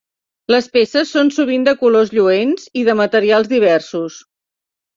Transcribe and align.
Les 0.53 0.69
peces 0.77 1.11
són 1.17 1.29
sovint 1.35 1.67
de 1.67 1.75
colors 1.83 2.11
lluents 2.19 2.67
i 2.83 2.87
de 2.89 2.99
materials 3.03 3.55
diversos. 3.55 4.21